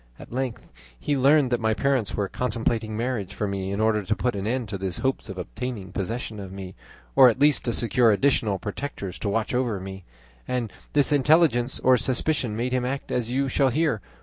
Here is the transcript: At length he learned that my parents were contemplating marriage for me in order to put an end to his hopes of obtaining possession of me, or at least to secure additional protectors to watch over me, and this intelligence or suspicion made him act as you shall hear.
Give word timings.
At 0.17 0.31
length 0.33 0.63
he 0.99 1.15
learned 1.15 1.51
that 1.51 1.59
my 1.61 1.75
parents 1.75 2.15
were 2.15 2.27
contemplating 2.27 2.97
marriage 2.97 3.35
for 3.35 3.47
me 3.47 3.71
in 3.71 3.79
order 3.79 4.01
to 4.01 4.15
put 4.15 4.35
an 4.35 4.47
end 4.47 4.67
to 4.69 4.79
his 4.79 4.97
hopes 4.97 5.29
of 5.29 5.37
obtaining 5.37 5.91
possession 5.91 6.39
of 6.39 6.51
me, 6.51 6.73
or 7.15 7.29
at 7.29 7.37
least 7.39 7.65
to 7.65 7.71
secure 7.71 8.11
additional 8.11 8.57
protectors 8.57 9.19
to 9.19 9.29
watch 9.29 9.53
over 9.53 9.79
me, 9.79 10.03
and 10.47 10.73
this 10.93 11.11
intelligence 11.11 11.79
or 11.81 11.97
suspicion 11.97 12.55
made 12.57 12.73
him 12.73 12.83
act 12.83 13.11
as 13.11 13.29
you 13.29 13.47
shall 13.47 13.69
hear. 13.69 14.01